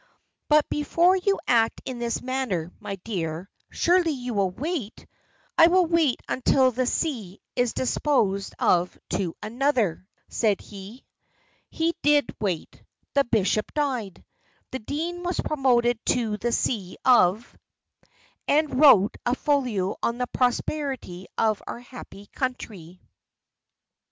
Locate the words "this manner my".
1.99-2.95